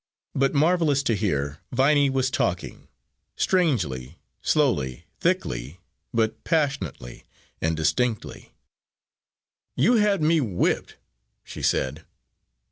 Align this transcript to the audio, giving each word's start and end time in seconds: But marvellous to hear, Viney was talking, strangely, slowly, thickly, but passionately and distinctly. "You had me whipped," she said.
But 0.33 0.55
marvellous 0.55 1.03
to 1.03 1.13
hear, 1.15 1.59
Viney 1.71 2.09
was 2.09 2.31
talking, 2.31 2.87
strangely, 3.35 4.17
slowly, 4.41 5.05
thickly, 5.19 5.79
but 6.11 6.43
passionately 6.43 7.23
and 7.61 7.77
distinctly. 7.77 8.51
"You 9.75 9.97
had 9.97 10.23
me 10.23 10.41
whipped," 10.41 10.95
she 11.43 11.61
said. 11.61 12.03